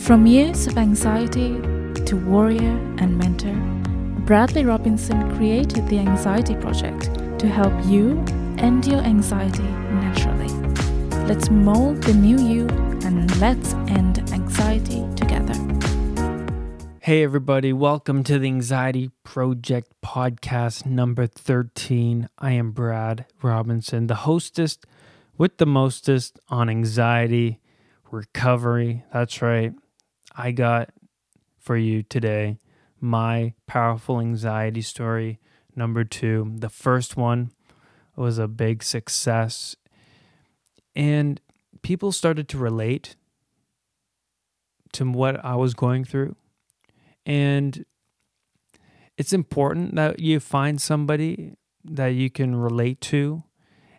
[0.00, 1.60] From years of anxiety
[2.06, 3.54] to warrior and mentor,
[4.24, 8.18] Bradley Robinson created the Anxiety Project to help you
[8.58, 10.48] end your anxiety naturally.
[11.26, 12.66] Let's mold the new you
[13.04, 15.54] and let's end anxiety together.
[17.00, 22.28] Hey, everybody, welcome to the Anxiety Project podcast number 13.
[22.38, 24.78] I am Brad Robinson, the hostess
[25.36, 27.60] with the mostest on anxiety
[28.10, 29.04] recovery.
[29.12, 29.74] That's right.
[30.34, 30.90] I got
[31.58, 32.58] for you today
[33.00, 35.38] my powerful anxiety story
[35.74, 36.52] number two.
[36.56, 37.50] The first one
[38.16, 39.76] was a big success,
[40.94, 41.40] and
[41.82, 43.16] people started to relate
[44.92, 46.36] to what I was going through.
[47.24, 47.84] And
[49.16, 53.44] it's important that you find somebody that you can relate to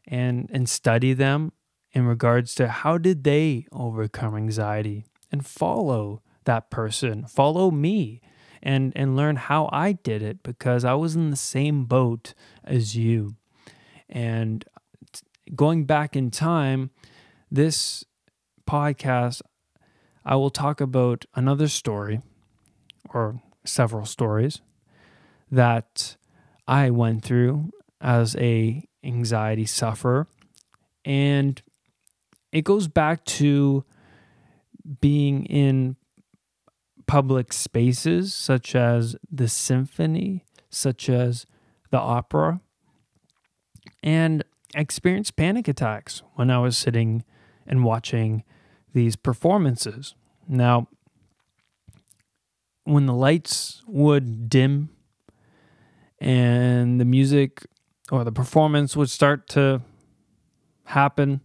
[0.07, 1.51] and and study them
[1.93, 7.25] in regards to how did they overcome anxiety and follow that person.
[7.25, 8.21] Follow me
[8.63, 12.95] and and learn how I did it because I was in the same boat as
[12.95, 13.35] you.
[14.09, 14.65] And
[15.55, 16.91] going back in time
[17.49, 18.05] this
[18.69, 19.41] podcast
[20.23, 22.21] I will talk about another story
[23.09, 24.61] or several stories
[25.49, 26.15] that
[26.67, 30.27] I went through as a anxiety sufferer.
[31.03, 31.61] And
[32.51, 33.83] it goes back to
[34.99, 35.95] being in
[37.07, 41.45] public spaces such as the symphony such as
[41.89, 42.61] the opera
[44.01, 47.23] and experienced panic attacks when I was sitting
[47.67, 48.43] and watching
[48.93, 50.15] these performances.
[50.47, 50.87] Now
[52.83, 54.89] when the lights would dim
[56.19, 57.65] and the music
[58.11, 59.81] or the performance would start to
[60.85, 61.41] happen,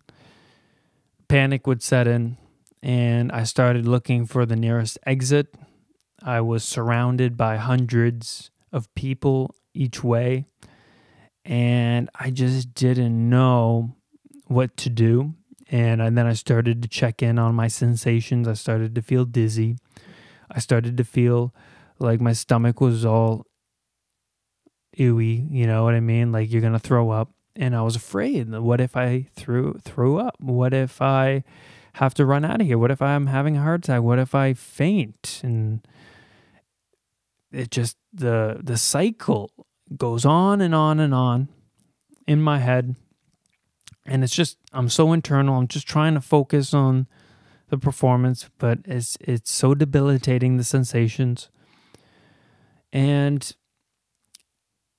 [1.29, 2.37] panic would set in,
[2.83, 5.55] and I started looking for the nearest exit.
[6.23, 10.47] I was surrounded by hundreds of people each way,
[11.45, 13.97] and I just didn't know
[14.47, 15.35] what to do.
[15.69, 18.47] And, then I started to check in on my sensations.
[18.47, 19.77] I started to feel dizzy.
[20.49, 21.53] I started to feel
[21.99, 23.47] like my stomach was all
[24.99, 26.33] ooey, you know what I mean?
[26.33, 27.31] Like you're gonna throw up.
[27.55, 28.51] And I was afraid.
[28.51, 30.37] What if I threw threw up?
[30.39, 31.43] What if I
[31.97, 32.77] have to run out of here?
[32.77, 34.03] What if I'm having a heart attack?
[34.03, 35.41] What if I faint?
[35.43, 35.87] And
[37.51, 39.51] it just the the cycle
[39.97, 41.49] goes on and on and on
[42.27, 42.97] in my head.
[44.05, 45.57] And it's just I'm so internal.
[45.57, 47.07] I'm just trying to focus on
[47.71, 51.49] the performance, but it's it's so debilitating the sensations.
[52.93, 53.55] And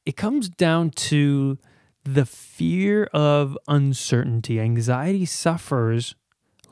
[0.04, 1.60] it comes down to
[2.04, 4.60] the fear of uncertainty.
[4.60, 6.16] Anxiety sufferers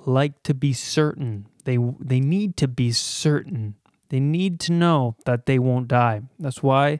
[0.06, 1.48] like to be certain.
[1.64, 3.76] They they need to be certain.
[4.10, 6.22] They need to know that they won't die.
[6.40, 7.00] That's why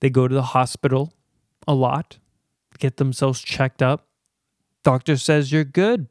[0.00, 1.12] they go to the hospital
[1.66, 2.18] a lot,
[2.78, 4.06] get themselves checked up.
[4.82, 6.08] Doctor says you're good.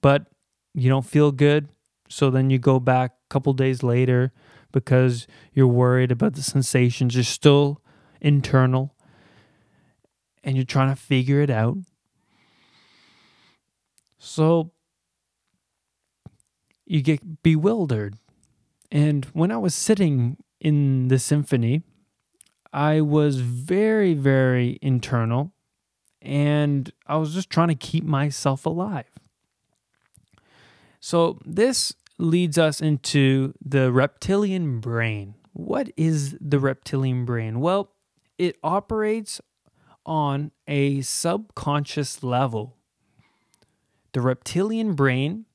[0.00, 0.26] But
[0.74, 1.68] you don't feel good.
[2.08, 4.32] So then you go back a couple days later
[4.72, 7.14] because you're worried about the sensations.
[7.14, 7.80] You're still
[8.20, 8.94] internal
[10.42, 11.78] and you're trying to figure it out.
[14.18, 14.72] So
[16.94, 18.14] you get bewildered.
[18.92, 21.82] And when I was sitting in the symphony,
[22.72, 25.52] I was very, very internal
[26.22, 29.10] and I was just trying to keep myself alive.
[31.00, 35.34] So, this leads us into the reptilian brain.
[35.52, 37.60] What is the reptilian brain?
[37.60, 37.90] Well,
[38.38, 39.40] it operates
[40.06, 42.76] on a subconscious level.
[44.12, 45.46] The reptilian brain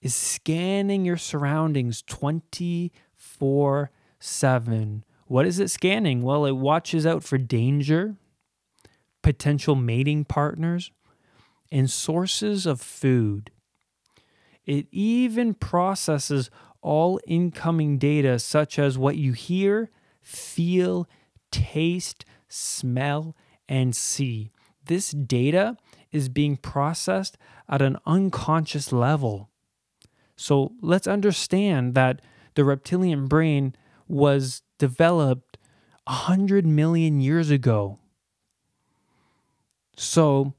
[0.00, 5.04] is scanning your surroundings 24 7.
[5.26, 6.22] What is it scanning?
[6.22, 8.16] Well, it watches out for danger,
[9.22, 10.90] potential mating partners,
[11.70, 13.50] and sources of food.
[14.64, 16.50] It even processes
[16.80, 19.90] all incoming data, such as what you hear,
[20.22, 21.08] feel,
[21.50, 23.36] taste, smell,
[23.68, 24.52] and see.
[24.84, 25.76] This data
[26.10, 27.36] is being processed
[27.68, 29.50] at an unconscious level.
[30.38, 32.22] So let's understand that
[32.54, 33.74] the reptilian brain
[34.06, 35.58] was developed
[36.04, 37.98] 100 million years ago.
[39.96, 40.54] So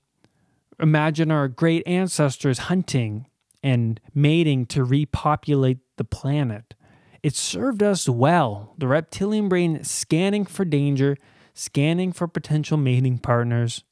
[0.80, 3.28] imagine our great ancestors hunting
[3.64, 6.76] and mating to repopulate the planet.
[7.24, 8.76] It served us well.
[8.78, 11.16] The reptilian brain scanning for danger,
[11.54, 13.86] scanning for potential mating partners,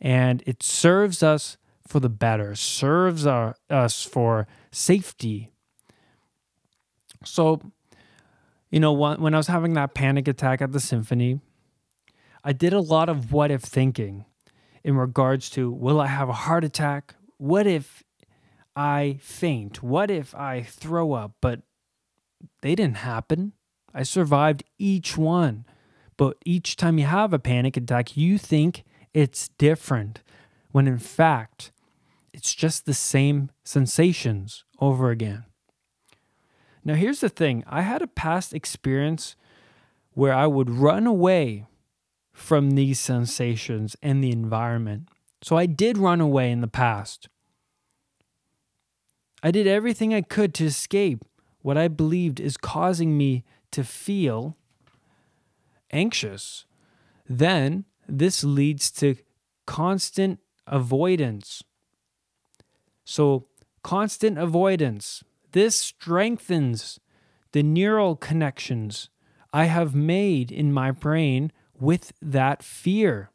[0.00, 5.50] and it serves us for the better, serves our, us for safety.
[7.24, 7.60] So,
[8.70, 11.40] you know, when I was having that panic attack at the symphony,
[12.42, 14.24] I did a lot of what if thinking
[14.82, 17.14] in regards to will I have a heart attack?
[17.36, 18.02] What if
[18.74, 19.82] I faint?
[19.82, 21.32] What if I throw up?
[21.40, 21.60] But
[22.62, 23.52] they didn't happen.
[23.92, 25.64] I survived each one.
[26.16, 30.20] But each time you have a panic attack, you think it's different,
[30.70, 31.72] when in fact,
[32.32, 35.44] it's just the same sensations over again.
[36.84, 39.36] Now, here's the thing I had a past experience
[40.12, 41.66] where I would run away
[42.32, 45.08] from these sensations and the environment.
[45.42, 47.28] So I did run away in the past.
[49.42, 51.24] I did everything I could to escape
[51.62, 54.56] what I believed is causing me to feel
[55.90, 56.64] anxious.
[57.28, 59.16] Then this leads to
[59.66, 61.62] constant avoidance.
[63.10, 63.46] So,
[63.82, 67.00] constant avoidance, this strengthens
[67.50, 69.10] the neural connections
[69.52, 73.32] I have made in my brain with that fear.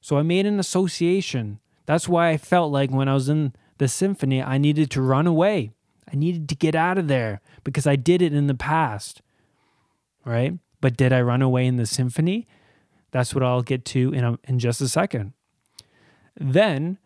[0.00, 1.60] So I made an association.
[1.84, 5.26] That's why I felt like when I was in the symphony, I needed to run
[5.26, 5.72] away.
[6.10, 9.20] I needed to get out of there because I did it in the past.
[10.24, 10.58] Right?
[10.80, 12.48] But did I run away in the symphony?
[13.10, 15.34] That's what I'll get to in, a, in just a second.
[16.34, 16.96] Then,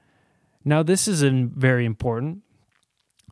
[0.66, 2.42] now this is very important.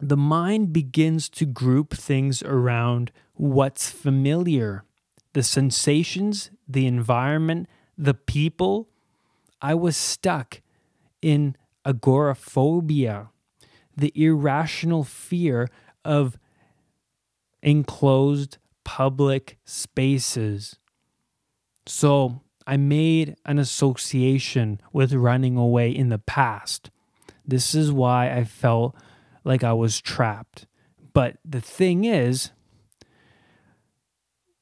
[0.01, 4.85] The mind begins to group things around what's familiar
[5.35, 8.89] the sensations, the environment, the people.
[9.61, 10.61] I was stuck
[11.21, 13.31] in agoraphobia,
[13.97, 15.69] the irrational fear
[16.05, 16.39] of
[17.65, 20.77] enclosed public spaces.
[21.87, 26.91] So I made an association with running away in the past.
[27.47, 28.95] This is why I felt
[29.45, 30.67] like I was trapped.
[31.13, 32.51] But the thing is,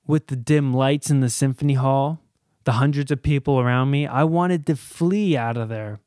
[0.07, 2.21] with the dim lights in the symphony hall,
[2.65, 6.01] the hundreds of people around me, I wanted to flee out of there.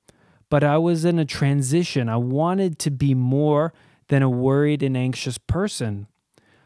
[0.50, 2.08] But I was in a transition.
[2.08, 3.74] I wanted to be more
[4.08, 6.08] than a worried and anxious person.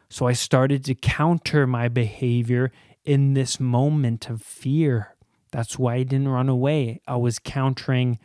[0.09, 2.71] So I started to counter my behavior
[3.06, 5.15] in this moment of fear.
[5.51, 7.01] That's why I didn't run away.
[7.07, 8.19] I was countering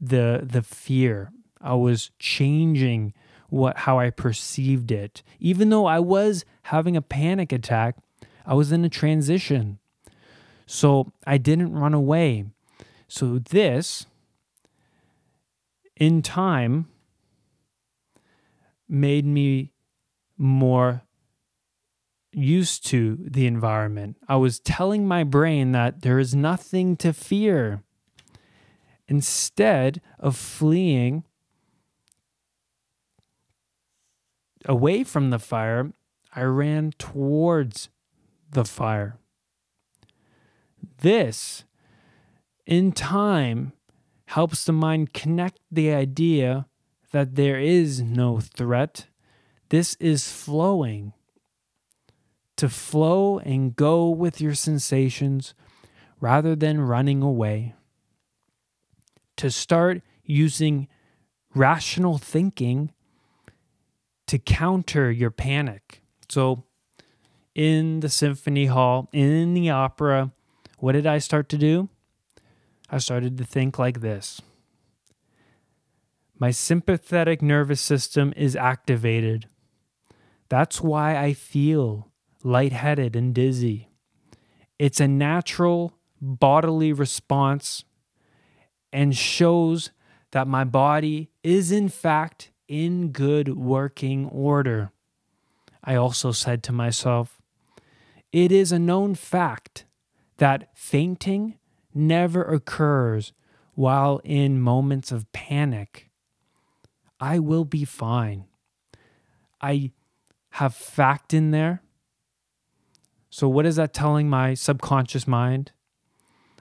[0.00, 1.32] the the fear.
[1.60, 3.12] I was changing
[3.48, 5.22] what how I perceived it.
[5.38, 7.96] Even though I was having a panic attack,
[8.46, 9.78] I was in a transition.
[10.66, 12.44] So I didn't run away.
[13.08, 14.06] So this,
[15.96, 16.86] in time,
[18.88, 19.72] made me
[20.38, 21.02] more
[22.32, 24.16] used to the environment.
[24.28, 27.82] I was telling my brain that there is nothing to fear.
[29.10, 31.24] Instead of fleeing
[34.66, 35.92] away from the fire,
[36.32, 37.88] I ran towards
[38.52, 39.18] the fire.
[40.98, 41.64] This,
[42.66, 43.72] in time,
[44.26, 46.66] helps the mind connect the idea
[47.10, 49.08] that there is no threat.
[49.70, 51.14] This is flowing.
[52.58, 55.52] To flow and go with your sensations
[56.20, 57.74] rather than running away.
[59.40, 60.86] To start using
[61.54, 62.92] rational thinking
[64.26, 66.02] to counter your panic.
[66.28, 66.64] So,
[67.54, 70.32] in the symphony hall, in the opera,
[70.76, 71.88] what did I start to do?
[72.90, 74.42] I started to think like this
[76.38, 79.48] My sympathetic nervous system is activated.
[80.50, 82.12] That's why I feel
[82.44, 83.88] lightheaded and dizzy.
[84.78, 87.84] It's a natural bodily response
[88.92, 89.90] and shows
[90.32, 94.92] that my body is, in fact, in good working order.
[95.82, 97.40] I also said to myself,
[98.32, 99.86] it is a known fact
[100.36, 101.58] that fainting
[101.92, 103.32] never occurs
[103.74, 106.10] while in moments of panic.
[107.18, 108.44] I will be fine.
[109.60, 109.92] I
[110.50, 111.82] have fact in there.
[113.30, 115.72] So, what is that telling my subconscious mind?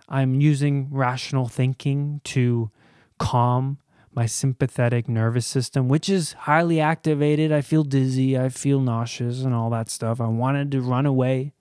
[0.10, 2.72] I'm using rational thinking to
[3.20, 3.78] calm
[4.12, 7.51] my sympathetic nervous system, which is highly activated.
[7.51, 10.20] I feel dizzy, I feel nauseous, and all that stuff.
[10.20, 11.54] I wanted to run away.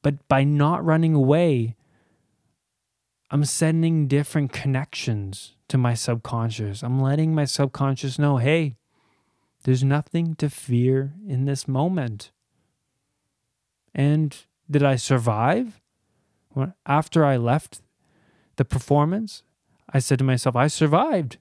[0.00, 1.74] But by not running away,
[3.30, 6.84] I'm sending different connections to my subconscious.
[6.84, 8.76] I'm letting my subconscious know hey,
[9.64, 12.30] there's nothing to fear in this moment.
[13.92, 14.36] And
[14.70, 15.80] did I survive?
[16.86, 17.82] After I left
[18.56, 19.42] the performance,
[19.90, 21.38] I said to myself, I survived.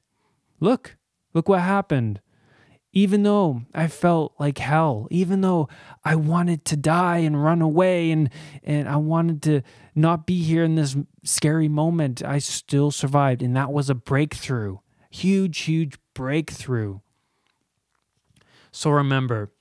[0.59, 0.97] Look,
[1.33, 2.21] look what happened.
[2.95, 5.67] even though I felt like hell, even though
[6.05, 8.29] I wanted to die and run away and
[8.63, 9.61] and I wanted to
[9.93, 14.77] not be here in this scary moment, I still survived and that was a breakthrough.
[15.11, 16.99] Huge huge breakthrough.
[18.71, 19.51] So remember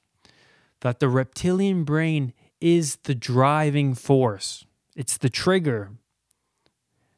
[0.80, 4.64] that the reptilian brain is the driving force.
[4.94, 5.92] It's the trigger.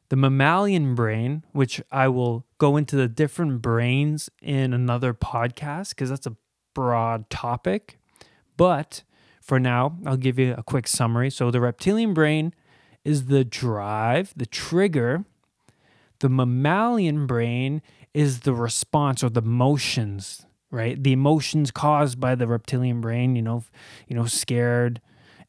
[0.09, 6.09] The mammalian brain, which I will go into the different brains in another podcast because
[6.09, 6.37] that's a
[6.73, 7.99] broad topic.
[8.55, 9.03] But
[9.41, 11.29] for now, I'll give you a quick summary.
[11.29, 12.53] So, the reptilian brain
[13.03, 15.25] is the drive, the trigger.
[16.19, 17.81] The mammalian brain
[18.13, 21.01] is the response or the motions, right?
[21.01, 23.63] The emotions caused by the reptilian brain, you know,
[24.07, 24.99] you know, scared,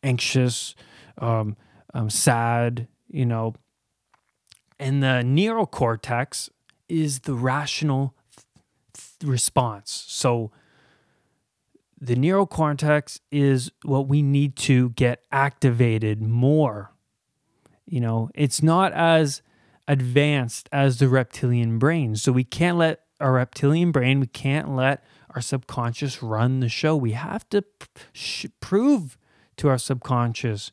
[0.02, 0.74] anxious,
[1.16, 1.56] um,
[1.94, 3.54] um, sad, you know.
[4.78, 6.50] And the neocortex
[6.88, 8.14] is the rational
[8.94, 10.04] th- response.
[10.06, 10.52] So
[12.00, 16.92] the neocortex is what we need to get activated more.
[17.86, 19.42] You know, it's not as
[19.88, 22.14] advanced as the reptilian brain.
[22.14, 25.02] So we can't let our reptilian brain, we can't let
[25.34, 26.94] our subconscious run the show.
[26.96, 27.64] We have to
[28.12, 29.18] sh- prove
[29.56, 30.70] to our subconscious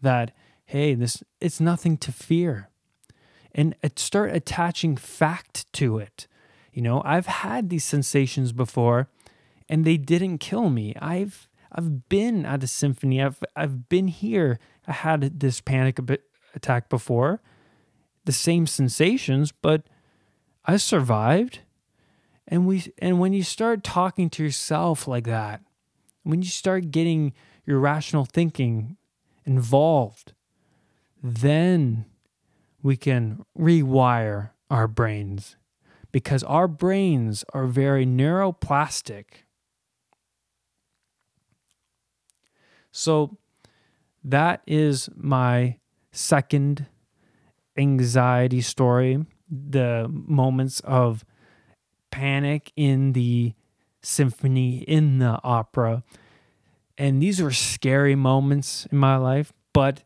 [0.00, 0.32] that
[0.68, 2.68] hey, this it's nothing to fear
[3.54, 6.26] and start attaching fact to it.
[6.74, 9.08] You know, I've had these sensations before
[9.66, 10.94] and they didn't kill me.
[11.00, 13.22] I've I've been at a symphony.
[13.22, 14.58] I've I've been here.
[14.86, 15.98] I had this panic
[16.54, 17.40] attack before.
[18.26, 19.84] The same sensations, but
[20.66, 21.60] I survived.
[22.46, 25.62] And we and when you start talking to yourself like that,
[26.24, 27.32] when you start getting
[27.64, 28.98] your rational thinking
[29.46, 30.34] involved,
[31.22, 32.04] then
[32.82, 35.56] we can rewire our brains
[36.12, 39.24] because our brains are very neuroplastic.
[42.90, 43.36] So
[44.24, 45.78] that is my
[46.12, 46.86] second
[47.76, 51.24] anxiety story the moments of
[52.10, 53.54] panic in the
[54.02, 56.02] symphony, in the opera.
[56.96, 60.02] And these were scary moments in my life, but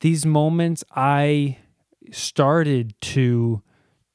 [0.00, 1.58] these moments I
[2.10, 3.62] started to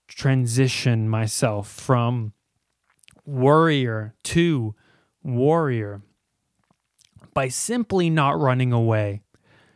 [0.08, 2.34] transition myself from
[3.26, 4.76] worrier to
[5.24, 6.02] warrior
[7.34, 9.22] by simply not running away.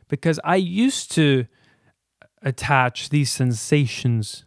[0.07, 1.45] Because I used to
[2.41, 4.45] attach these sensations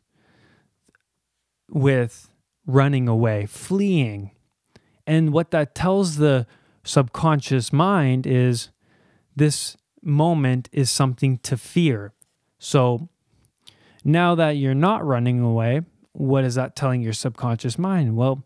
[1.68, 2.30] with
[2.66, 4.32] running away, fleeing.
[5.06, 6.46] And what that tells the
[6.84, 8.70] subconscious mind is
[9.36, 12.12] this moment is something to fear.
[12.58, 13.08] So
[14.04, 15.82] now that you're not running away,
[16.12, 18.16] what is that telling your subconscious mind?
[18.16, 18.44] Well,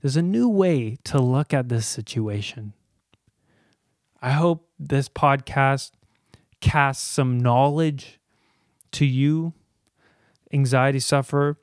[0.00, 2.72] there's a new way to look at this situation.
[4.22, 5.92] I hope this podcast
[6.60, 8.20] casts some knowledge
[8.92, 9.52] to you,
[10.52, 11.56] anxiety sufferer.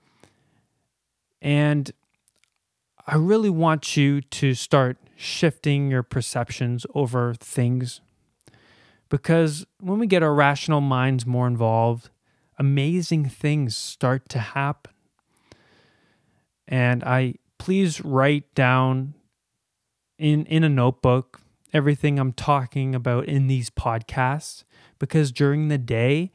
[1.42, 1.92] And
[3.08, 8.02] I really want you to start shifting your perceptions over things
[9.15, 12.10] because when we get our rational minds more involved,
[12.60, 14.91] amazing things start to happen.
[16.67, 19.13] And I please write down
[20.17, 21.39] in in a notebook
[21.72, 24.65] everything I'm talking about in these podcasts
[25.00, 26.34] because during the day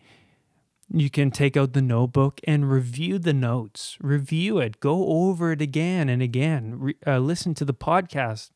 [0.89, 5.61] you can take out the notebook and review the notes, review it, go over it
[5.61, 8.53] again and again, re, uh, listen to the podcast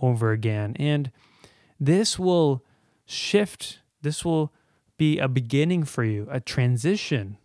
[0.00, 0.74] over again.
[0.78, 1.10] And
[1.78, 2.64] this will
[3.08, 4.52] shift, this will
[4.96, 7.38] be a beginning for you, a transition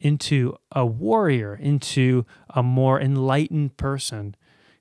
[0.00, 4.34] into a warrior, into a more enlightened person.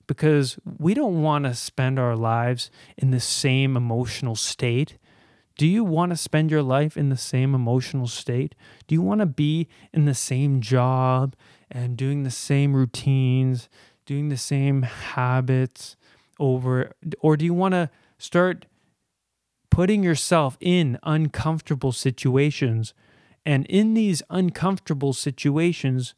[0.06, 4.98] Because we don't want to spend our lives in the same emotional state.
[5.58, 8.56] Do you want to spend your life in the same emotional state?
[8.88, 11.36] Do you want to be in the same job
[11.70, 13.68] and doing the same routines,
[14.06, 15.98] doing the same habits
[16.40, 16.92] over?
[17.20, 18.66] Or do you want to start
[19.78, 22.96] putting yourself in uncomfortable situations.
[23.46, 26.16] And in these uncomfortable situations,